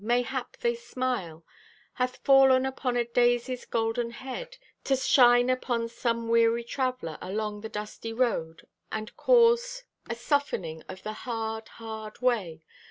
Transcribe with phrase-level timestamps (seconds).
[0.03, 1.45] Mayhap thy smile
[1.93, 7.69] Hath fallen upon a daisy's golden head, To shine upon some weary traveler Along the
[7.69, 12.65] dusty road, and cause A softening of the hard, hard way.